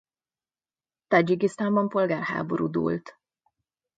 [1.07, 3.17] Tádzsikisztánban polgárháború dúlt.